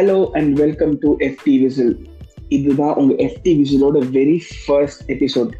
Hello 0.00 0.26
and 0.26 0.58
welcome 0.58 0.98
to 0.98 1.18
FT 1.18 1.60
whistle 1.62 1.96
இதுதான் 2.48 2.94
உங்கள் 2.94 3.16
FT 3.16 3.46
விசிலோட 3.46 4.02
very 4.12 4.40
first 4.66 5.10
episode 5.10 5.50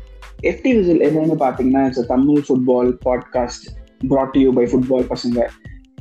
FT 0.43 0.77
whistle 0.77 1.01
என்னன்னு 1.01 1.35
பார்த்தீங்கன்னா 1.39 1.87
it's 1.87 2.07
Tamil 2.07 2.43
football 2.49 2.99
podcast 3.05 3.67
brought 4.09 4.39
you 4.39 4.53
by 4.53 4.65
football 4.65 5.07
பசங்க. 5.09 5.47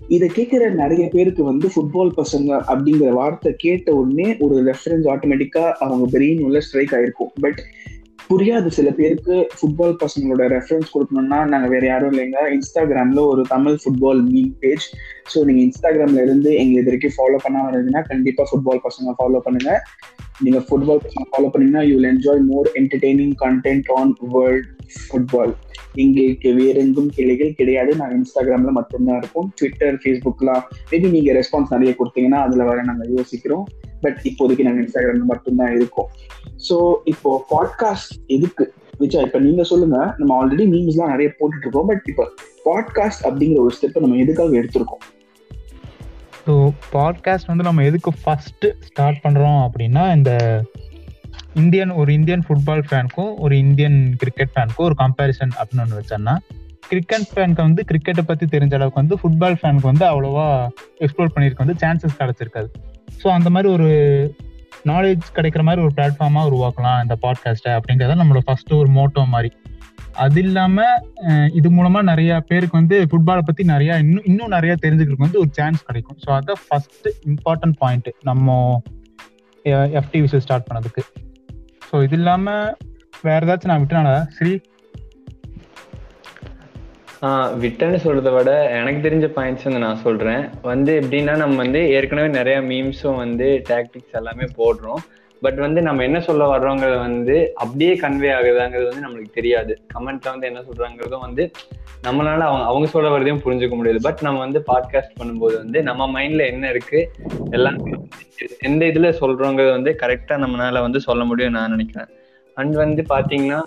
இதை 0.07 0.29
கேட்குற 0.35 0.71
நிறைய 0.71 1.07
பேருக்கு 1.11 1.43
வந்து 1.43 1.67
ஃபுட்பால் 1.67 2.11
பசங்க 2.17 2.61
அப்படிங்கிற 2.67 3.09
வார்த்தை 3.09 3.53
கேட்ட 3.57 3.95
உடனே 3.95 4.37
ஒரு 4.37 4.63
ரெஃபரன்ஸ் 4.63 5.05
ஆட்டோமேட்டிக்கா 5.05 5.71
அவங்க 5.71 6.19
பிரெயின் 6.19 6.41
உள்ள 6.41 6.59
ஸ்ட்ரைக் 6.59 6.91
ஆயிருக்கும். 6.91 7.33
பட் 7.39 7.61
புரியாத 8.31 8.69
சில 8.75 8.89
பேருக்கு 8.97 9.35
ஃபுட்பால் 9.57 9.95
பசங்களோட 10.01 10.43
ரெஃபரன்ஸ் 10.53 10.91
கொடுக்கணும்னா 10.95 11.37
நாங்கள் 11.51 11.71
வேற 11.73 11.83
யாரும் 11.87 12.11
இல்லைங்க. 12.13 12.39
இன்ஸ்டாகிராம்ல 12.55 13.21
ஒரு 13.31 13.41
Tamil 13.53 13.77
football 13.81 14.21
meme 14.33 14.51
page 14.63 14.85
so 15.31 15.37
நீங்க 15.47 15.61
இன்ஸ்டாகிராம்ல 15.67 16.23
இருந்து 16.27 16.49
எங்க 16.61 16.73
இது 16.79 16.89
வரைக்கும் 16.89 17.15
ஃபாலோ 17.15 17.37
பண்ண 17.45 17.63
வருதுன்னா 17.67 18.01
கண்டிப்பா 18.11 18.43
ஃபுட்பால் 18.49 18.83
பசங்க 18.85 19.13
ஃபாலோ 19.19 19.39
பண்ணுங்க. 19.45 19.71
நீங்க 20.45 20.59
ஃபுட்பால் 20.67 21.01
பசங்க 21.05 21.25
ஃபாலோ 21.31 21.49
பண்ணீங்கன்னா 21.53 21.83
you 21.87 21.95
will 21.97 22.11
enjoy 22.11 22.43
more 22.51 22.69
entertaining 22.81 23.33
content 23.45 23.89
on 23.97 24.13
world 24.35 24.69
football 25.07 25.53
எங்களுக்கு 26.03 26.49
வேறெங்கும் 26.59 27.09
கிளைகள் 27.17 27.57
கிடையாது. 27.59 27.91
நாங்கள் 28.01 28.17
இன்ஸ்டாகிராம்ல 28.21 28.73
மட்டும்தான் 28.79 29.19
இருப்போம். 29.21 29.49
ட்விட்டர் 29.59 29.99
ஃபேஸ்புக்லாம் 30.03 30.63
மேபி 30.91 31.09
நீங்க 31.17 31.33
ரெஸ்பான்ஸ் 31.39 31.73
நிறைய 31.75 31.93
கொடுத்தீங்கன்னா 32.01 32.41
அதுல 32.47 32.69
வர 32.71 32.83
நாங்கள் 32.91 33.11
யோசிக்கிறோம். 33.17 33.65
பட் 34.05 34.19
இப்போதைக்கு 34.31 34.67
நாங்கள் 34.69 34.85
இன்ஸ்டாகிராம்ல 34.85 35.27
மட்டும்தான் 35.33 35.73
இருக்கோம். 35.79 36.11
ஸோ 36.67 36.77
இப்போ 37.03 37.45
பாட்காஸ்ட் 37.49 38.13
எதுக்கு? 38.27 38.73
விச்சா 38.99 39.19
இப்ப 39.21 39.39
நீங்க 39.39 39.63
சொல்லுங்க. 39.63 39.97
நம்ம 40.17 40.31
ஆல்ரெடி 40.39 40.65
மீம்ஸ்லாம் 40.71 41.11
நிறைய 41.13 41.29
போட்டுட்டு 41.37 41.65
இருக்கோம் 41.65 41.85
பட் 41.85 42.01
இப்போ 42.05 42.25
பாட்காஸ்ட் 42.65 43.23
அப்படிங்கிற 43.27 43.59
ஒரு 43.65 43.75
ஸ்டெப் 43.77 43.99
நம்ம 43.99 44.17
எதுக்காக 44.17 44.57
எடுத்திருக்கோம்? 44.61 45.03
ஸோ 46.45 46.53
பாட்காஸ்ட் 46.91 47.45
வந்து 47.45 47.63
நம்ம 47.63 47.83
எதுக்கு 47.83 48.11
ஃபர்ஸ்ட் 48.23 48.67
ஸ்டார்ட் 48.79 49.21
பண்றோம் 49.23 49.59
அப்படின்னா 49.65 50.15
இந்த 50.15 50.31
இந்தியன் 51.53 51.91
ஒரு 51.91 52.13
இந்தியன் 52.13 52.43
ஃபுட்பால் 52.47 52.83
ஃபேனுக்கும் 52.89 53.31
ஒரு 53.39 53.57
இந்தியன் 53.57 54.15
கிரிக்கெட் 54.17 54.53
ஃபேனுக்கும் 54.55 54.87
ஒரு 54.89 54.95
கம்பேரிசன் 54.97 55.53
அப்படின்னு 55.59 55.83
ஒன்று 55.85 55.99
வச்சோன்னா 56.01 56.35
கிரிக்கெட் 56.87 57.27
ஃபேனுக்கு 57.33 57.61
வந்து 57.61 57.81
கிரிக்கெட்டை 57.89 58.21
பற்றி 58.21 58.45
தெரிஞ்ச 58.45 58.73
அளவுக்கு 58.73 59.01
வந்து 59.01 59.15
ஃபுட்பால் 59.15 59.57
ஃபேனுக்கு 59.61 59.91
வந்து 59.91 60.05
அவ்வளோவா 60.05 60.47
எக்ஸ்ப்ளோர் 60.99 61.33
பண்ணியிருக்க 61.33 61.65
வந்து 61.65 61.79
சான்சஸ் 61.81 62.19
கிடச்சிருக்காது. 62.19 62.69
ஸோ 63.23 63.27
அந்த 63.27 63.49
மாதிரி 63.49 63.73
ஒரு 63.73 63.89
நாலேஜ் 64.87 65.25
கிடைக்கிற 65.35 65.61
மாதிரி 65.63 65.83
ஒரு 65.85 65.93
பிளாட்ஃபார்மாக 65.97 66.49
உருவாக்கலாம் 66.49 67.01
இந்த 67.01 67.15
பாட்காஸ்ட்டை 67.21 67.71
அப்படிங்கிறத 67.77 68.15
நம்மளோட 68.21 68.43
ஃபர்ஸ்ட் 68.45 68.73
ஒரு 68.73 68.89
மோட்டோ 68.89 69.23
மாதிரி. 69.27 69.51
அது 70.13 70.39
இல்லாம 70.41 70.85
இது 71.53 71.67
மூலமா 71.69 71.99
நிறைய 72.01 72.39
பேருக்கு 72.39 72.77
வந்து 72.77 73.07
ஃபுட்பாலை 73.09 73.43
பத்தி 73.45 73.63
நிறைய 73.63 73.97
இன்னும் 73.97 74.25
இன்னும் 74.25 74.53
நிறைய 74.55 74.75
தெரிஞ்சுக்கிறதுக்கு 74.83 75.27
வந்து 75.27 75.39
ஒரு 75.39 75.51
சான்ஸ் 75.51 75.85
கிடைக்கும். 75.85 76.17
ஸோ 76.25 76.29
அதான் 76.37 76.61
ஃபர்ஸ்ட் 76.67 77.07
இம்பார்ட்டன்ட் 77.31 77.77
பாயிண்ட் 77.77 78.09
நம்ம 78.21 78.57
எஃப்டி 79.99 80.19
விஷயம் 80.21 80.45
ஸ்டார்ட் 80.45 80.67
பண்ணதுக்கு. 80.69 81.03
ஸோ 81.89 82.03
இது 82.03 82.17
இல்லாம 82.17 82.75
வேற 83.21 83.39
ஏதாச்சும் 83.45 83.71
நான் 83.71 83.81
விட்டுனால 83.83 84.11
ஸ்ரீ 84.35 84.51
விட்டன்னு 87.21 87.97
சொல்றதை 88.03 88.35
விட 88.35 88.69
எனக்கு 88.69 89.09
தெரிஞ்ச 89.09 89.39
பாயிண்ட்ஸ் 89.39 89.63
வந்து 89.63 89.79
நான் 89.79 89.97
சொல்றேன். 89.97 90.49
வந்து 90.61 90.99
எப்படின்னா 90.99 91.37
நம்ம 91.37 91.55
வந்து 91.55 91.89
ஏற்கனவே 91.89 92.27
நிறைய 92.27 92.59
மீம்ஸும் 92.59 93.15
வந்து 93.15 93.61
டாக்டிக்ஸ் 93.69 94.11
எல்லாமே 94.11 94.43
போடுறோம். 94.43 95.01
பட் 95.41 95.55
வந்து 95.55 95.81
நம்ம 95.81 96.03
என்ன 96.03 96.19
சொல்ல 96.19 96.57
வர்றோங்கிறது 96.57 96.99
வந்து 96.99 97.51
அப்படியே 97.55 97.95
கன்வே 97.95 98.29
ஆகுதாங்கிறது 98.39 98.87
வந்து 98.87 99.07
நம்மளுக்கு 99.07 99.33
தெரியாது. 99.33 99.81
கமெண்ட்ல 99.93 100.29
வந்து 100.29 100.47
என்ன 100.47 100.59
சொல்றாங்கிறதும் 100.59 101.19
வந்து 101.19 101.51
நம்மளால 102.03 102.39
அவங்க 102.39 102.65
அவங்க 102.65 102.87
சொல்ல 102.87 103.19
வரதையும் 103.19 103.41
புரிஞ்சுக்க 103.45 103.75
முடியாது. 103.75 104.01
பட் 104.01 104.19
நம்ம 104.21 104.39
வந்து 104.39 104.63
பாட்காஸ்ட் 104.67 105.19
பண்ணும்போது 105.19 105.55
வந்து 105.55 105.83
நம்ம 105.83 106.21
மைண்ட்ல 106.21 106.45
என்ன 106.45 106.69
இருக்கு 106.69 107.11
எல்லாமே 107.51 107.91
எந்த 108.59 108.85
இதுல 108.85 109.13
சொல்றோங்கிறது 109.21 109.69
வந்து 109.69 109.95
கரெக்டா 110.01 110.45
நம்மளால 110.45 110.81
வந்து 110.81 110.99
சொல்ல 110.99 111.23
முடியும் 111.23 111.53
நான் 111.53 111.69
நினைக்கிறேன். 111.69 112.07
அண்ட் 112.55 112.75
வந்து 112.75 113.05
பாத்தீங்கன்னா 113.09 113.61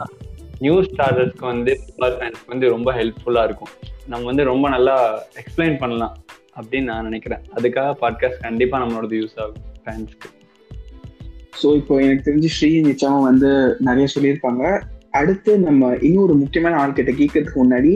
நியூ 0.62 0.76
ஸ்டார்டர்ஸ்க்கு 0.82 1.46
வந்து 1.52 1.72
ஃபுட்பால் 1.80 2.16
ஃபேன்ஸ்க்கு 2.18 2.52
வந்து 2.54 2.68
ரொம்ப 2.68 2.88
ஹெல்ப்ஃபுல்லாக 2.92 3.48
இருக்கும். 3.48 3.72
நம்ம 4.06 4.24
வந்து 4.24 4.44
ரொம்ப 4.52 4.66
நல்லா 4.68 4.96
எக்ஸ்பிளைன் 5.40 5.76
பண்ணலாம் 5.78 6.14
அப்படின்னு 6.58 6.90
நான் 6.90 7.02
நினைக்கிறேன். 7.02 7.42
அதுக்காக 7.56 7.90
பாட்காஸ்ட் 8.02 8.44
கண்டிப்பாக 8.46 8.80
நம்மளோட 8.84 9.08
யூஸ் 9.20 9.36
ஆகும் 9.36 9.66
ஃபேன்ஸ்க்கு 9.84 10.30
ஸோ 11.62 11.68
இப்போ 11.76 11.94
எனக்கு 12.02 12.26
தெரிஞ்சு 12.28 12.48
ஸ்ரீ 12.56 12.68
நிச்சாவும் 12.82 13.26
வந்து 13.28 13.50
நிறைய 13.80 14.06
சொல்லியிருப்பாங்க 14.14 14.62
அடுத்து 15.20 15.52
நம்ம 15.66 15.88
இன்னொரு 16.08 16.34
முக்கியமான 16.42 16.74
ஆள் 16.82 16.94
கிட்ட 16.98 17.12
கேட்கறதுக்கு 17.20 17.58
முன்னாடி 17.62 17.92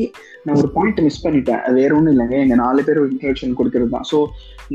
நான் 0.46 0.58
ஒரு 0.62 0.68
பாயிண்ட் 0.76 1.00
மிஸ் 1.06 1.22
பண்ணிட்டேன். 1.24 1.60
அது 1.66 1.74
வேற 1.82 1.90
ஒன்றும் 1.98 2.12
இல்லைங்க. 2.14 2.36
எங்க 2.44 2.56
நாலு 2.62 2.80
பேர் 2.86 3.00
ஒரு 3.02 3.10
இன்ட்ரடக்ஷன் 3.12 3.56
கொடுக்கறது 3.60 3.90
தான். 3.94 4.06
ஸோ 4.10 4.18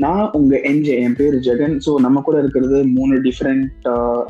நான் 0.04 0.24
உங்க 0.38 0.54
என்ஜே 0.70 0.94
என் 1.04 1.16
பேர் 1.20 1.36
ஜெகன். 1.46 1.76
ஸோ 1.86 1.92
நம்ம 2.06 2.22
கூட 2.28 2.36
இருக்கிறது 2.42 2.78
மூணு 2.96 3.14
டிஃப்ரெண்ட் 3.26 3.86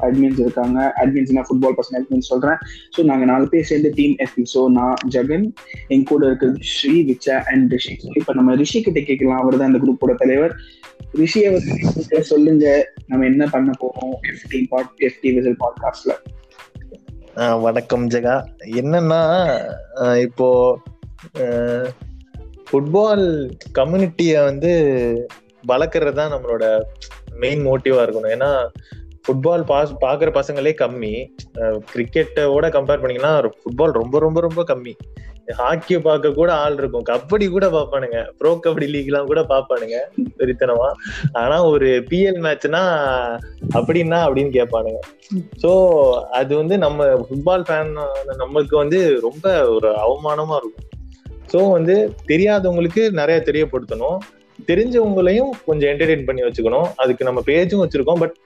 அட்மின்ஸ் 0.07 0.41
இருக்காங்க. 0.45 0.79
அட்மின்ஸ்னா 1.03 1.45
ஃபுட்பால் 1.49 1.77
பர்சன் 1.79 1.99
அட்மின்ஸ் 2.01 2.31
சொல்றேன். 2.33 2.59
ஸோ 2.97 3.03
நாங்கள் 3.11 3.31
நாலு 3.33 3.47
பேர் 3.55 3.69
சேர்ந்து 3.71 3.93
டீம் 3.99 4.15
எஃபி 4.27 4.45
ஸோ 4.55 4.63
நான் 4.79 4.97
ஜெகன் 5.17 5.47
என் 5.97 6.09
கூட 6.13 6.23
இருக்கிறது 6.31 6.71
ஸ்ரீ 6.75 6.95
விச்சா 7.11 7.39
அண்ட் 7.53 7.75
ரிஷி. 7.77 7.97
இப்போ 8.21 8.35
நம்ம 8.41 8.57
ரிஷி 8.63 8.81
கிட்ட 8.89 9.03
கேட்கலாம். 9.11 9.43
அவர் 9.45 9.61
தான் 9.63 9.73
இந்த 9.73 9.83
குரூப்போட 9.85 10.15
தலைவர். 10.25 10.55
ரிஷியை 11.23 11.49
சொல்லுங்க. 12.33 12.67
நம்ம 13.11 13.25
என்ன 13.33 13.47
பண்ண 13.57 13.71
போறோம்? 13.83 14.15
எஃப்டி 14.33 14.61
பாட் 14.75 14.93
எஃப்டி 15.09 15.31
விசில் 15.39 15.61
பாட்காஸ்ட்ல 15.65 16.15
வணக்கம் 17.37 18.03
ஜெகா. 18.13 18.35
என்னன்னா 18.81 19.21
இப்போ 20.25 20.49
ஃபுட்பால் 22.71 23.25
கம்யூனிட்டியை 23.79 24.41
வந்து 24.49 24.73
வளர்க்கறது 25.71 26.13
தான் 26.13 26.33
நம்மளோட 26.35 26.65
மெயின் 27.43 27.63
மோட்டிவா 27.67 28.03
இருக்கணும். 28.05 28.35
ஏன்னா 28.37 28.51
ஃபுட்பால் 29.25 29.65
பாஸ் 29.73 29.95
பார்க்குற 30.05 30.33
பசங்களே 30.39 30.75
கம்மி. 30.83 31.15
கிரிக்கெட்டோட 31.95 32.69
கம்பேர் 32.77 33.03
பண்ணீங்கன்னா 33.03 33.33
ஃபுட்பால் 33.63 33.99
ரொம்ப 34.01 34.19
ரொம்ப 34.19 34.41
ரொம்ப 34.49 34.65
கம்மி. 34.73 34.95
ஹாக்கியை 35.59 35.99
பார்க்க 35.99 36.31
கூட 36.31 36.55
ஆள் 36.55 36.77
இருக்கும். 36.79 37.05
கபடி 37.11 37.51
கூட 37.51 37.67
பார்ப்பானுங்க. 37.67 38.19
ப்ரோ 38.39 38.61
கபடி 38.67 38.89
லீக் 38.89 39.07
எல்லாம் 39.07 39.27
கூட 39.27 39.41
பார்ப்பானுங்க. 39.41 39.97
வெறித்தனமா. 40.39 40.89
ஆனா 41.33 41.65
ஒரு 41.65 41.89
பிஎல் 42.11 42.41
மேட்ச்னா 42.47 42.83
அப்படின்னா 43.75 44.21
அப்படின்னு 44.27 44.53
கேட்பானுங்க. 44.59 45.01
சோ 45.63 45.73
அது 46.31 46.57
வந்து 46.57 46.79
நம்ம 46.79 47.05
ஃபுட்பால் 47.05 47.67
ஃபேன் 47.71 47.93
நம்மளுக்கு 48.43 48.77
வந்து 48.77 49.21
ரொம்ப 49.21 49.71
ஒரு 49.71 49.91
அவமானமா 50.07 50.59
இருக்கும். 50.61 50.87
சோ 51.53 51.71
வந்து 51.71 51.97
தெரியாதவங்களுக்கு 52.29 53.11
நிறைய 53.11 53.39
தெரியப்படுத்தணும். 53.47 54.19
தெரிஞ்சவங்களையும் 54.67 55.53
கொஞ்சம் 55.65 55.91
என்டர்டெயின் 55.91 56.25
பண்ணி 56.25 56.43
வச்சுக்கணும். 56.43 56.89
அதுக்கு 56.97 57.25
நம்ம 57.25 57.41
பேஜும் 57.47 57.83
வச்சிருக்கோம். 57.85 58.19
பட் 58.19 58.37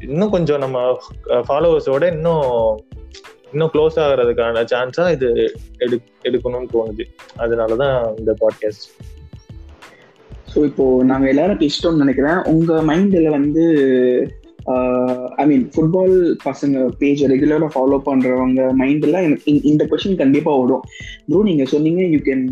இன்னும் 0.00 0.30
கொஞ்சம் 0.30 0.58
நம்ம 0.58 0.98
ஃபாலோவர்ஸோட 1.48 2.04
இன்னும் 2.12 2.46
இன்னும் 3.52 3.70
க்ளோஸ் 3.74 3.98
ஆகுறதுக்கான 4.04 4.62
சான்ஸா 4.72 5.12
இது 5.12 5.28
எடு 5.78 6.00
எடுக்கணும்னு 6.22 6.72
தோணுது. 6.72 7.04
அதனாலதான் 7.38 8.18
இந்த 8.18 8.34
பாட்காஸ்ட் 8.40 8.86
ஸோ 10.54 10.64
இப்போ 10.64 10.84
நாங்க 11.04 11.26
எல்லாரும் 11.28 11.58
பேசிட்டோம்னு 11.58 12.02
நினைக்கிறேன். 12.04 12.38
உங்க 12.44 12.74
மைண்ட்ல 12.88 13.28
வந்து 13.28 13.64
ஐ 15.36 15.46
மீன் 15.46 15.64
ஃபுட்பால் 15.74 16.14
பசங்க 16.44 16.76
பேஜ் 16.98 17.22
ரெகுலரா 17.24 17.68
ஃபாலோ 17.74 17.98
பண்றவங்க 18.08 18.60
மைண்ட்ல 18.80 19.22
எனக்கு 19.22 19.62
இந்த 19.62 19.82
கொஸ்டின் 19.90 20.16
கண்டிப்பா 20.16 20.52
ஓடும். 20.56 20.82
ப்ரோ 21.28 21.42
நீங்க 21.42 21.64
சொன்னீங்க 21.64 22.02
you 22.02 22.18
can 22.18 22.44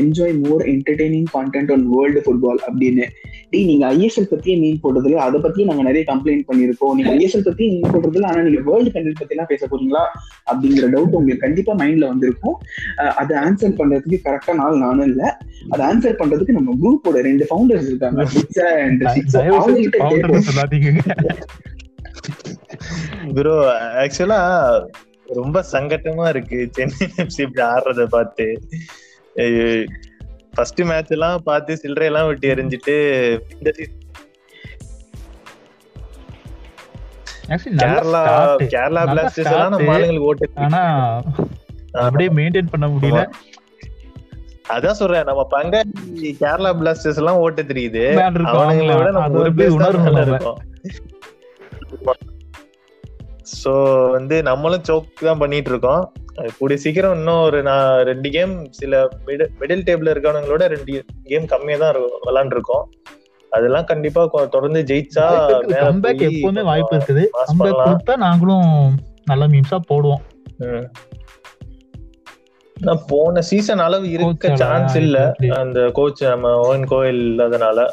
enjoy 0.00 0.34
more 0.44 0.62
entertaining 0.74 1.28
content 1.36 1.72
on 1.72 1.84
world 1.94 2.22
football 2.26 2.60
அப்படின்னு. 2.68 3.06
டீ 3.50 3.64
நீங்க 3.64 3.84
ஐஎஸ்எல் 3.94 4.28
பத்தியே 4.30 4.54
மீன் 4.60 4.78
போடுறதுல 4.82 5.18
அதை 5.24 5.40
பத்தி 5.40 5.64
நாங்க 5.64 5.82
நிறைய 5.82 6.04
கம்ப்ளைண்ட் 6.12 6.46
பண்ணிருக்கோம் 6.50 6.94
நீங்க 6.98 7.10
ஐஎஸ்எல் 7.16 7.46
பத்தி 7.48 7.64
மீன் 7.74 7.92
போடுறதுல 7.94 8.28
ஆனா 8.30 8.42
நீங்க 8.42 8.60
வேர்ல்டு 8.70 8.92
கண்டென்ட் 8.94 9.32
எல்லாம் 9.36 9.50
பேச 9.52 9.66
போறீங்களா? 9.72 10.04
அப்படிங்கிற 10.50 10.86
டவுட் 10.94 11.16
உங்களுக்கு 11.20 11.44
கண்டிப்பா 11.46 11.74
மைண்ட்ல 11.74 12.08
வந்திருக்கும். 12.12 12.56
அதை 13.22 13.34
ஆன்சர் 13.36 13.76
பண்றதுக்கு 13.80 14.18
கரெக்டா 14.26 14.54
நாள் 14.54 14.82
நானும் 14.84 15.06
இல்ல. 15.06 15.22
அதை 15.70 15.82
ஆன்சர் 15.90 16.20
பண்றதுக்கு 16.22 16.58
நம்ம 16.58 16.74
குரூப்போட 16.82 17.20
ரெண்டு 17.28 17.46
ஃபவுண்டர்ஸ் 17.50 17.88
இருக்காங்க. 17.90 18.24
ப்ரோ 23.36 23.54
ஆக்சுவலா 24.02 24.40
ரொம்ப 25.38 25.58
சங்கட்டமா 25.72 26.24
இருக்கு. 26.32 26.58
சென்னை 26.76 27.06
எஃப்சி 27.22 27.40
இப்படி 27.46 27.62
ஆடுறத 27.72 28.06
பார்த்து. 28.16 28.46
ஃபர்ஸ்ட் 30.56 30.82
மேட்ச் 30.90 31.14
எல்லாம் 31.16 31.38
பார்த்து 31.48 31.78
சில்லறை 31.82 32.08
எல்லாம் 32.10 32.28
விட்டு 32.30 32.52
எரிஞ்சிட்டு 32.54 32.96
இந்த 33.60 33.70
கேரளா 37.80 38.20
கேரளா 38.74 39.02
பிளாஸ்டர்ஸ் 39.08 39.50
எல்லாம் 39.54 39.72
நம்ம 39.74 39.90
ஆளுங்களுக்கு 39.94 40.28
ஓட்டு 40.30 40.46
ஆனா 40.66 40.82
அப்படியே 42.04 42.28
மெயின்டைன் 42.38 42.70
பண்ண 42.74 42.86
முடியல. 42.92 43.22
அதான் 44.74 44.98
சொல்றேன் 45.00 45.28
நம்ம 45.30 45.42
பங்க 45.56 45.82
கேரளா 46.42 46.70
பிளாஸ்டர்ஸ் 46.80 47.20
எல்லாம் 47.22 47.40
ஓட்ட 47.46 47.62
தெரியுது. 47.72 48.04
அவனுங்களை 48.52 48.94
விட 49.00 49.10
நம்ம 49.16 49.42
ஒரு 49.42 49.66
உணர்வு. 49.78 50.06
இருக்கும். 50.28 50.60
சோ 53.62 53.72
வந்து 54.10 54.42
நம்மளும் 54.42 54.86
சோக் 54.88 55.08
தான் 55.20 55.38
பண்ணிட்டு 55.38 55.70
இருக்கோம் 55.70 56.02
கூடிய 56.58 56.76
சீக்கிரம் 56.78 57.16
இன்னும் 57.18 57.42
ஒரு 57.42 57.62
நான் 57.62 58.02
ரெண்டு 58.02 58.30
கேம் 58.30 58.54
சில 58.70 59.08
மிடில் 59.26 59.86
டேபிள் 59.88 60.12
இருக்கவங்களோட 60.12 60.66
ரெண்டு 60.74 61.04
கேம் 61.24 61.46
கம்மியா 61.46 61.78
தான் 61.78 62.50
இருக்கோம் 62.50 62.84
அதெல்லாம் 63.52 63.84
கண்டிப்பா 63.84 64.22
தொடர்ந்து 64.50 64.80
ஜெயிச்சா 64.82 65.26
கம்பேக் 65.82 66.22
எப்பவுமே 66.28 66.62
வாய்ப்பு 66.62 66.96
இருக்குது. 66.96 67.24
கம்பேக். 67.32 67.82
கொடுத்தா 67.86 68.16
நாங்களும் 68.16 68.70
நல்ல 69.24 69.46
மீம்ஸா 69.46 69.78
போடுவோம். 69.90 70.22
போன 73.08 73.40
சீசன் 73.40 73.78
அளவு 73.78 74.10
இருக்க 74.10 74.56
சான்ஸ் 74.56 74.96
இல்ல. 74.96 75.18
அந்த 75.58 75.90
கோச் 75.92 76.24
நம்ம 76.24 76.56
ஓவன் 76.60 76.86
கோயில் 76.86 77.22
இல்லாதனால 77.28 77.86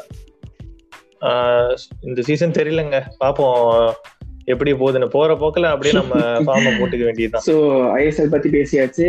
ஆஹ் 1.20 1.76
இந்த 2.00 2.20
சீசன் 2.22 2.50
தெரியலங்க. 2.50 2.98
பாப்போம். 3.24 3.92
எப்படி 4.52 4.70
போகுதுன்னு. 4.80 5.08
போற 5.14 5.34
போக்குல 5.40 5.70
அப்படியே 5.72 5.94
நம்ம 5.98 6.14
ஃபார்ம 6.46 6.72
போட்டுக்க 6.78 7.02
வேண்டியதுதான். 7.08 7.44
ஸோ 7.48 7.54
ஐஎஸ்எல் 7.98 8.32
பத்தி 8.34 8.48
பேசியாச்சு. 8.56 9.06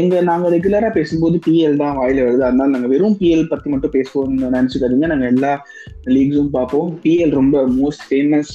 எங்க 0.00 0.20
நாங்க 0.30 0.48
ரெகுலரா 0.56 0.90
பேசும்போது 0.98 1.38
பிஎல் 1.46 1.80
தான் 1.82 1.96
வாயில 2.00 2.24
வருது. 2.26 2.42
அதனால 2.48 2.72
நாங்க 2.74 2.88
வெறும் 2.94 3.16
பிஎல் 3.20 3.50
பத்தி 3.52 3.70
மட்டும் 3.74 3.94
பேசுவோம்னு 3.96 4.50
நினைச்சுக்காதீங்க. 4.56 5.08
நாங்க 5.12 5.26
எல்லா 5.34 5.52
லீக்ஸும் 6.14 6.52
பார்ப்போம். 6.56 6.88
பிஎல் 7.02 7.34
ரொம்ப 7.40 7.56
மோஸ்ட் 7.80 8.04
ஃபேமஸ் 8.10 8.54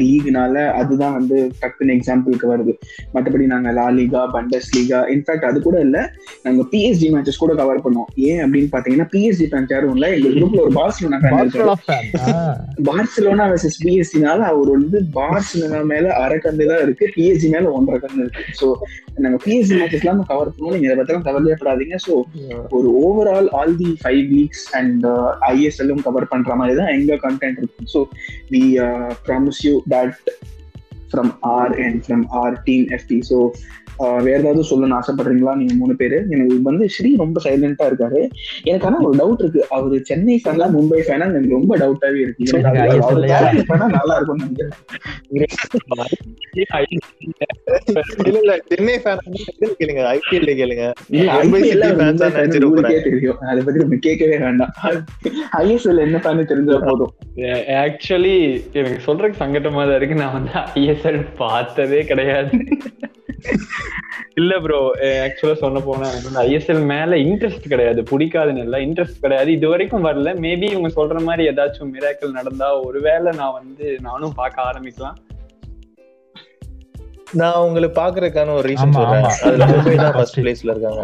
லீக்னால 0.00 0.54
அதுதான் 0.80 1.16
வந்து 1.18 1.36
டக்குன்னு 1.62 1.96
எக்ஸாம்பிளுக்கு 1.98 2.52
வருது. 2.52 2.74
மற்றபடி 3.14 3.46
நாங்க 3.54 3.72
La 3.78 3.86
Liga 3.98 4.22
Bundesliga 4.76 5.00
in fact 5.14 5.48
அது 5.50 5.58
கூட 5.66 5.78
இல்ல. 5.86 5.98
நாங்க 6.44 6.62
பிஎஸ்ஜி 6.72 7.08
மேட்சஸ் 7.14 7.42
கூட 7.44 7.54
கவர் 7.62 7.84
பண்ணுவோம் 7.86 8.10
ஏன் 8.30 8.42
அப்படின்னு 8.44 8.70
பாத்தீங்கன்னா 8.76 9.08
பிஎஸ்ஜி 9.14 9.48
ஃபேன் 9.50 9.68
யாரும் 9.74 9.94
இல்ல. 9.96 10.06
எங்க 10.16 10.28
குரூப்ல 10.38 10.62
ஒரு 10.66 10.74
பார்சலோனா. 10.80 11.20
பார்சிலோனா 12.88 13.46
வர்சஸ் 13.52 13.80
பிஎஸ்சினால 13.84 14.40
அவர் 14.52 14.67
வந்து 14.74 14.98
பார்சிலோனா 15.16 15.80
மேல 15.92 16.06
அரை 16.24 16.38
கண்டு 16.44 16.68
தான் 16.70 16.82
இருக்கு. 16.86 17.06
பிஎஸ்சி 17.16 17.48
மேல 17.54 17.70
ஒன்றரை 17.76 17.98
கண்டு 18.04 18.20
இருக்கு. 18.24 18.44
சோ 18.60 18.66
நாங்க 19.24 19.38
பிஎஸ்சி 19.44 19.74
மேட்சஸ் 19.78 20.04
எல்லாம் 20.04 20.22
கவர் 20.32 20.50
பண்ணுவோம். 20.52 20.74
நீங்க 20.76 20.88
இதை 20.88 20.96
பத்திலாம் 21.00 21.26
கவலையப்படாதீங்க 21.28 21.98
சோ 22.06 22.14
ஒரு 22.78 22.90
overall 23.04 23.48
all 23.60 23.78
the 23.82 23.90
five 24.02 24.22
weeks 24.34 24.66
and 24.80 25.06
ஐஎஸ்எல்லும் 25.52 26.04
cover 26.08 26.30
பண்ற 26.34 26.54
மாதிரி 26.60 26.76
தான் 26.82 26.92
எங்க 26.98 27.18
கண்டென்ட் 27.26 27.60
இருக்கும். 27.62 27.90
So 27.94 28.02
we 28.54 28.62
promise 29.28 29.62
you 29.68 29.74
that 29.96 30.16
from 31.12 31.32
our 31.56 31.74
and 31.86 32.00
from 32.06 32.24
our 32.42 32.56
team 32.68 32.86
FT 32.98 33.18
so 33.30 33.38
வேற 33.98 34.36
ஏதாவது 34.38 34.62
சொல்லணும்னு 34.70 34.98
ஆசைப்படுறீங்களா? 35.00 35.52
நீங்க 35.60 35.74
மூணு 35.74 35.96
பேரு. 35.96 36.26
எனக்கு 36.30 36.62
வந்து 36.62 36.88
ஸ்ரீ 36.88 37.16
ரொம்ப 37.16 37.40
சைலண்டா 37.44 37.84
இருக்காரு. 37.90 38.20
எனக்கு 38.62 38.86
ஆனா 38.86 38.98
ஒரு 39.00 39.14
டவுட் 39.20 39.42
இருக்கு. 39.42 39.66
அவரு 39.70 40.04
சென்னை 40.04 40.40
ஃபேனா 40.44 40.66
மும்பை 40.76 41.00
ஃபேனா 41.06 41.26
எனக்கு 41.30 41.56
ரொம்ப 41.58 41.76
டவுட்டாவே 41.76 42.20
இருக்கு. 42.24 42.60
நல்லா 42.60 44.14
இருக்கும்னு 44.16 44.46
நினைக்கிறேன். 44.46 44.76
இல்ல 48.26 48.38
இல்ல. 48.38 48.58
சென்னை 48.66 48.94
ஃபேன் 49.04 49.24
கேளுங்க? 49.80 50.02
ஐபிஎல் 50.14 50.58
கேளுங்க. 50.60 50.84
மும்பை 51.10 51.60
சிட்டி 51.60 53.02
தெரியும். 53.10 53.38
அதை 53.38 53.62
பத்தி 53.64 53.80
நம்ம 53.80 53.96
கேட்கவே 53.96 54.38
வேண்டாம். 54.38 54.72
ஐஎஸ்எல் 55.58 56.04
என்ன 56.06 56.20
ஃபேன் 56.24 56.44
தெரிஞ்சா 56.44 56.78
போதும்? 56.78 57.12
ஆக்சுவலி 57.84 58.36
எனக்கு 58.72 58.98
சொல்றதுக்கு 59.06 59.40
சங்கட்டமா 59.44 59.82
தான் 59.88 59.96
இருக்கு. 59.96 60.14
நான் 60.14 60.32
வந்து 60.32 60.52
ஐஎஸ்எல் 60.74 61.20
பார்த்ததே 61.36 62.00
கிடையாது. 62.04 62.50
இல்ல 64.34 64.52
ப்ரோ 64.64 64.78
ஆக்சுவலா 65.26 65.56
சொன்ன 65.62 65.80
போனா 65.80 66.06
எனக்கு 66.10 66.30
வந்து 66.30 66.42
ஐஎஸ்எல் 66.44 66.82
மேல 66.92 67.16
இன்ட்ரெஸ்ட் 67.28 67.72
கிடையாது. 67.72 68.00
பிடிக்காதுன்னு 68.10 68.64
இல்ல. 68.66 68.78
இன்ட்ரெஸ்ட் 68.78 69.24
கிடையாது. 69.24 69.52
இது 69.52 69.68
வரைக்கும் 69.68 70.06
வரல. 70.08 70.32
மேபி 70.44 70.66
இவங்க 70.74 70.90
சொல்ற 70.98 71.22
மாதிரி 71.28 71.48
ஏதாச்சும் 71.50 71.92
மிராக்கள் 71.94 72.36
நடந்தா 72.38 72.68
ஒருவேளை 72.80 73.32
நான் 73.40 73.56
வந்து 73.60 73.96
நானும் 74.00 74.36
பார்க்க 74.42 74.68
ஆரம்பிக்கலாம். 74.70 75.18
நான் 77.32 77.62
உங்களுக்கு 77.64 77.96
பாக்குறதுக்கான 78.02 78.52
ஒரு 78.58 78.66
ரீசன் 78.68 78.96
சொல்றேன். 78.98 79.24
அதுல 79.46 79.66
மும்பை 79.66 79.94
தான். 79.94 80.14
ஃபர்ஸ்ட் 80.14 80.38
பிளேஸ்ல 80.40 80.74
இருக்காங்க. 80.74 81.02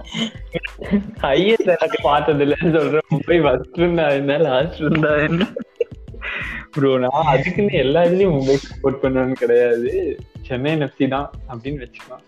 ஐஎஸ்எல் 1.33 2.07
பார்த்தது 2.09 2.45
இல்லைன்னு 2.47 2.77
சொல்றேன். 2.79 3.09
மும்பை 3.15 3.39
ஃபர்ஸ்ட் 3.47 3.79
இருந்தா 3.83 4.07
என்ன 4.21 4.39
லாஸ்ட் 4.47 4.81
இருந்தா 4.81 5.11
என்ன? 5.29 5.49
ப்ரோ 6.77 6.93
நான் 6.99 7.29
அதுக்குன்னு 7.33 7.83
எல்லா 7.85 8.03
இதுலயும் 8.05 8.37
மும்பை 8.37 8.57
சப்போர்ட் 8.69 9.03
பண்ணணும்னு 9.03 9.43
கிடையாது. 9.43 9.93
சென்னை 10.49 10.73
எஃப்சி 10.77 11.09
தான் 11.09 11.31
அப்படின்னு 11.53 11.83
வச்சுக்கலாம். 11.85 12.25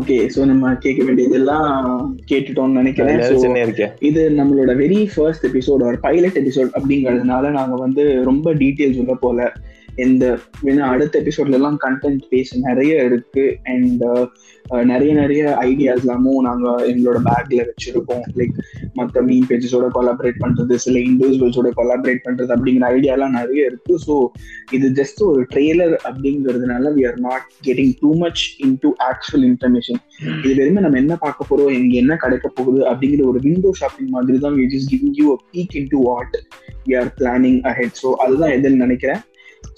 ஓகே 0.00 0.16
சோ 0.34 0.44
நம்ம 0.44 0.74
கேட்க 0.74 1.04
வேண்டியதெல்லாம் 1.04 1.70
கேட்டுட்டோம்னு 2.30 2.78
நினைக்கிறேன். 2.80 3.20
இருக்கேன். 3.54 3.92
இது 4.00 4.30
நம்மளோட 4.30 4.70
வெரி 4.82 5.00
ஃபர்ஸ்ட் 5.14 5.46
எபிசோட் 5.46 5.82
ஒரு 5.88 5.98
பைலட் 5.98 6.38
எபிசோட் 6.38 6.70
அப்படிங்கிறதுனால 6.78 7.50
நாங்க 7.50 7.76
வந்து 7.76 8.24
ரொம்ப 8.24 8.54
டீட்டெயில்ஸ் 8.54 8.98
உள்ள 8.98 9.14
போல. 9.14 9.52
இந்த 10.04 10.24
uh, 10.64 10.80
அடுத்த 10.92 11.14
எபிசோட்ல 11.22 11.58
எல்லாம் 11.58 11.78
கண்டென்ட் 11.84 12.22
பேச 12.28 12.58
நிறைய 12.58 13.02
இருக்கு. 13.04 13.58
அண்ட் 13.64 14.02
uh, 14.02 14.24
uh, 14.72 14.82
நிறைய 14.90 15.12
நிறைய 15.14 15.42
ஐடியாஸ் 15.60 16.02
எல்லாமும் 16.04 16.40
நாங்க 16.48 16.66
எங்களோட 16.90 17.18
பேக்ல 17.28 17.66
வச்சிருக்கோம். 17.68 18.24
லைக் 18.38 18.56
மற்ற 18.94 19.22
மீன் 19.22 19.46
பேஜஸோட 19.50 19.88
கொலாபரேட் 19.96 20.38
பண்றது 20.44 20.74
சில 20.74 20.98
இண்டிவிஜுவல்ஸோட 20.98 21.70
கொலாபரேட் 21.80 22.22
பண்றது 22.26 22.50
அப்படிங்கிற 22.56 22.86
ஐடியா 22.96 23.12
எல்லாம் 23.12 23.36
நிறைய 23.40 23.64
இருக்கு. 23.70 23.98
ஸோ 24.06 24.16
இது 24.70 24.88
ஜஸ்ட் 25.00 25.22
ஒரு 25.30 25.42
ட்ரெய்லர் 25.54 25.94
அப்படிங்கிறதுனால 26.10 26.92
we 26.96 27.04
are 27.10 27.18
not 27.28 27.46
getting 27.66 27.92
too 28.00 28.12
much 28.14 28.44
into 28.84 28.92
actual 29.10 29.46
information 29.50 30.00
இது 30.44 30.54
வெறுமே 30.60 30.80
நம்ம 30.86 30.98
என்ன 30.98 31.16
பார்க்க 31.16 31.50
போறோம் 31.50 31.70
இங்க 31.70 31.96
என்ன 31.96 32.16
கிடைக்க 32.16 32.48
போகுது 32.48 32.80
அப்படிங்கிற 32.90 33.24
ஒரு 33.24 33.40
விண்டோ 33.48 33.72
ஷாப்பிங் 33.82 34.08
மாதிரி 34.08 34.38
தான் 34.38 34.54
we 34.54 34.66
just 34.76 34.92
giving 34.94 35.16
you 35.20 35.36
a 35.36 35.38
peek 35.52 35.76
into 35.90 36.00
what 36.08 36.36
we 36.86 36.94
are 37.02 37.12
planning 37.20 37.60
ahead 37.72 37.94
so 38.04 38.10
அதுதான் 38.12 38.50
எதுன்னு 38.50 38.84
நினைக்கிறேன். 38.86 39.22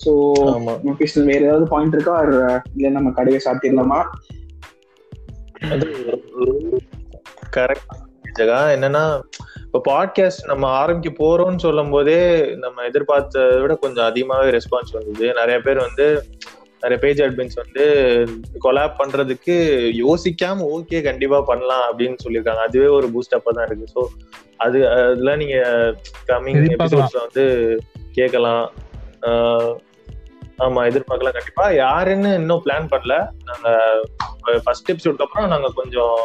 ஸோ 0.04 0.12
ஆமா. 0.54 0.94
கிருஷ்ணன் 0.96 1.26
வேற 1.26 1.44
ஏதாவது 1.44 1.68
பாயிண்ட் 1.68 1.94
இருக்கா? 1.94 2.22
Or, 2.22 2.60
இல்ல 2.74 2.88
நம்ம 2.88 3.10
கடையை 3.10 3.40
சாத்திடலாமா? 3.44 4.00
கரெக்ட் 7.56 7.92
ஜெகா 8.38 8.60
என்னன்னா 8.76 9.20
இப்ப 9.64 9.80
பாட்காஸ்ட் 9.86 10.44
நம்ம 10.46 10.66
ஆரம்பிக்க 10.68 11.24
போறோம்னு 11.24 11.58
சொல்லும் 11.58 11.90
போதே 11.90 12.46
நம்ம 12.54 12.82
எதிர்பார்த்ததை 12.82 13.60
விட 13.60 13.74
கொஞ்சம் 13.74 14.04
அதிகமாவே 14.04 14.58
ரெஸ்பான்ஸ் 14.58 14.92
வந்தது. 14.92 15.32
நிறைய 15.32 15.60
பேர் 15.60 15.76
வந்து 15.76 16.24
நிறைய 16.80 16.98
பேஜ் 17.02 17.20
அட்மின்ஸ் 17.22 17.60
வந்து 17.62 17.84
கொலாப் 18.64 18.98
பண்றதுக்கு 18.98 19.54
யோசிக்காம 20.04 20.66
ஓகே 20.76 21.02
கண்டிப்பா 21.02 21.40
பண்ணலாம் 21.40 21.84
அப்படின்னு 21.90 22.16
சொல்லியிருக்காங்க. 22.24 22.62
அதுவே 22.68 22.86
ஒரு 22.86 23.06
பூஸ்ட் 23.06 23.34
அப்பா 23.34 23.50
தான் 23.50 23.66
இருக்கு. 23.66 23.86
ஸோ 23.94 24.02
அது 24.56 24.88
அதெல்லாம் 24.88 25.36
நீங்க 25.36 25.56
கம்மிங். 26.26 26.74
எபிசோட்ஸ்ல 26.78 27.20
வந்து 27.20 27.44
கேட்கலாம். 28.12 28.70
ஆமா 30.64 30.80
எதிர்பார்க்கலாம். 30.88 31.36
கண்டிப்பா. 31.36 31.64
யாருன்னு 31.84 32.30
இன்னும் 32.40 32.62
பிளான் 32.64 32.90
பண்ணல. 32.92 33.14
நாங்க 33.48 33.68
ஃபர்ஸ்ட் 34.64 34.90
எபிசோட்க்கு 34.92 35.26
அப்புறம் 35.26 35.48
நாங்க 35.54 35.70
கொஞ்சம் 35.80 36.18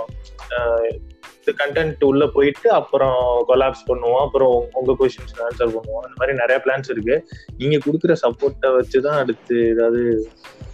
கண்டென்ட் 1.59 2.03
உள்ள 2.07 2.24
போயிட்டு 2.27 2.67
அப்புறம் 2.79 3.19
கொலாப்ஸ் 3.50 3.88
பண்ணுவோம். 3.88 4.21
அப்புறம் 4.25 4.53
உங்க 4.79 4.91
கொஸ்டின்ஸ் 5.00 5.41
ஆன்சர் 5.45 5.74
பண்ணுவோம். 5.75 6.03
அந்த 6.05 6.15
மாதிரி 6.19 6.33
நிறைய 6.41 6.57
பிளான்ஸ் 6.65 6.91
இருக்கு. 6.93 7.15
நீங்க 7.57 7.77
கொடுக்குற 7.85 8.15
சப்போர்ட்டை 8.25 8.71
வச்சுதான் 8.77 9.19
அடுத்து 9.24 9.55
ஏதாவது 9.74 10.03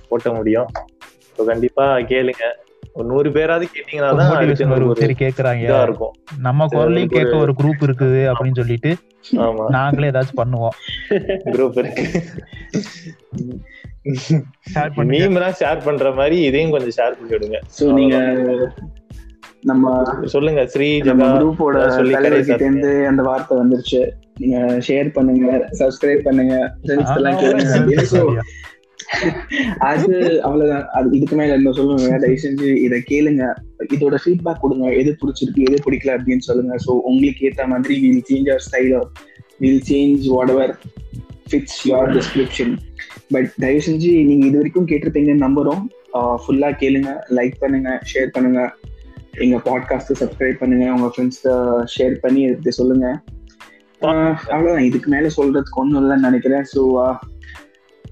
ஓட்ட 0.10 0.30
முடியும். 0.32 0.70
ஸோ 1.36 1.46
கண்டிப்பா 1.52 1.86
கேளுங்க. 2.12 2.46
ஒரு 2.98 3.08
நூறு 3.12 3.30
பேராவது 3.32 3.66
கேட்டீங்கன்னா 3.76 4.10
தான் 4.20 5.00
சரி 5.04 5.16
கேக்குறாங்க. 5.24 5.64
இதா 5.68 5.82
இருக்கும். 5.88 6.14
நம்ம 6.48 6.68
குரலையும் 6.74 7.16
கேட்க 7.18 7.36
ஒரு 7.38 7.56
குரூப் 7.62 7.82
இருக்குது 7.88 8.22
அப்படின்னு 8.32 8.60
சொல்லிட்டு 8.62 8.92
நாங்களே 9.76 10.10
ஏதாச்சும் 10.12 10.42
பண்ணுவோம். 10.42 10.76
குரூப் 11.54 11.78
இருக்கு. 11.82 12.04
ஷேர் 14.74 14.92
பண்ணி 14.96 15.12
மீம் 15.14 15.40
தான் 15.44 15.58
ஷேர் 15.62 15.86
பண்ற 15.86 16.12
மாதிரி 16.20 16.38
இதையும் 16.48 16.74
கொஞ்சம் 16.76 16.96
ஷேர் 16.98 17.16
பண்ணி 17.18 17.34
விடுங்க 17.36 17.60
ஸோ 17.78 17.86
நீங்க 17.94 18.18
நம்ம 19.64 19.92
சொல்லுங்க 20.34 20.64
ஸ்ரீ 20.74 20.88
நம்ம 21.08 21.28
குரூப்போட 21.36 21.76
ஏதாவது 21.78 21.98
சொல்லி 21.98 22.14
தலைவர் 22.16 22.34
கடைசி 22.34 22.52
கிட்ட 22.52 22.66
இருந்து 22.66 22.92
அந்த 23.12 23.22
வார்த்தை 23.24 23.56
வந்துருச்சு. 23.62 24.02
நீங்க 24.40 24.58
ஷேர் 24.88 25.10
பண்ணுங்க 25.16 25.46
சப்ஸ்கிரைப் 25.80 26.26
பண்ணுங்க 26.28 26.56
அது 29.90 30.16
அவ்வளவுதான். 30.48 30.86
அது 30.98 31.08
இதுக்கு 31.18 31.36
மேல 31.36 31.58
என்ன 31.60 31.72
சொல்லுங்க. 31.72 32.18
தயவு 32.24 32.40
செஞ்சு 32.44 32.68
இதை 32.86 33.00
கேளுங்க. 33.12 33.44
இதோட 33.96 34.18
ஃபீட்பேக் 34.24 34.64
கொடுங்க. 34.64 34.86
எது 35.02 35.12
பிடிச்சிருக்கு 35.22 35.68
எது 35.70 35.78
பிடிக்கல 35.86 36.16
அப்படின்னு 36.18 36.48
சொல்லுங்க. 36.50 36.76
ஸோ 36.86 36.94
உங்களுக்கு 37.12 37.48
ஏத்த 37.50 37.68
மாதிரி 37.74 37.96
will 38.06 38.26
change 38.30 38.50
our 38.54 38.66
style 38.68 38.96
will 39.64 39.84
change 39.90 40.26
whatever 40.56 40.74
fits 41.50 41.80
your 41.90 42.14
description 42.18 42.74
but 43.34 43.50
தயவு 43.64 43.82
செஞ்சு 43.88 44.10
நீங்க 44.30 44.44
இது 44.46 44.58
வரைக்கும் 44.62 44.88
கேட்டிருப்பீங்கன்னு 44.88 45.46
நம்புறோம். 45.48 45.84
ஃபுல்லா 46.44 46.72
கேளுங்க. 46.82 47.12
லைக் 47.38 47.56
பண்ணுங்க 47.60 47.90
ஷேர் 48.14 48.36
பண்ணுங்க. 48.36 48.62
எங்க 49.46 49.56
பாட்காஸ்ட் 49.66 50.12
சப்ஸ்கிரைப் 50.20 50.60
பண்ணுங்க. 50.60 50.86
உங்க 50.96 51.08
ஃப்ரெண்ட்ஸ் 51.14 51.42
ஷேர் 51.96 52.14
பண்ணி 52.26 52.42
எடுத்து 52.50 52.72
சொல்லுங்க. 52.72 53.08
அவ்வளவுதான். 54.02 54.86
இதுக்கு 54.90 55.10
மேல 55.10 55.30
சொல்றதுக்கு 55.38 55.82
ஒன்றும் 55.84 56.02
இல்லைன்னு 56.02 56.28
நினைக்கிறேன். 56.30 56.66
So 56.74 56.82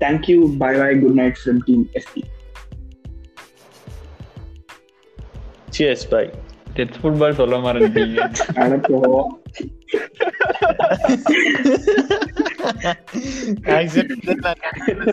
thank you 0.04 0.40
bye 0.58 0.72
bye 0.76 0.90
good 1.02 1.20
night 1.22 1.38
from 1.42 1.62
team 1.68 1.84
SP 2.00 2.24
cheers 5.76 6.08
bye 6.10 6.24
death 6.78 6.98
football 7.02 7.40
சொல்ல 7.40 7.58
மறந்துட்டீங்க 7.66 8.22
அனுப்போ 8.64 9.00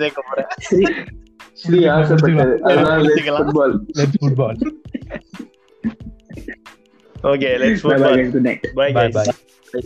சேர்க்க 0.00 0.20
போறேன் 0.28 0.50
ஸ்ரீ 0.66 0.84
ஸ்ரீ 1.62 1.80
ஆசைப்பட்டது 1.88 2.54
அதனால 2.66 3.00
football 3.38 3.74
let's 3.98 4.20
football 4.22 4.60
okay 7.16 7.50
let's 7.62 7.84
bye 7.84 7.96
bye 7.96 8.12
football 8.12 8.32
good 8.34 8.46
night 8.48 8.66
bye 8.74 8.88
bye 8.92 9.06
bye 9.16 9.24
bye 9.72 9.80